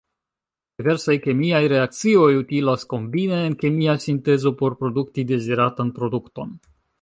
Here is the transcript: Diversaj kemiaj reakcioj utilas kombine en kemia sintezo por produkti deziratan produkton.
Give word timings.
Diversaj 0.81 1.15
kemiaj 1.25 1.59
reakcioj 1.73 2.29
utilas 2.37 2.87
kombine 2.95 3.43
en 3.51 3.59
kemia 3.65 3.95
sintezo 4.07 4.53
por 4.63 4.79
produkti 4.81 5.27
deziratan 5.35 5.95
produkton. 6.01 6.59